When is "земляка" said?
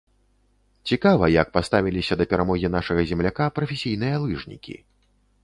3.11-3.49